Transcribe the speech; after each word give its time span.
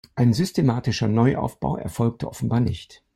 Ein 0.15 0.33
systematischer 0.33 1.07
Neuaufbau 1.07 1.77
erfolgte 1.77 2.27
offenbar 2.27 2.59
nicht. 2.59 3.03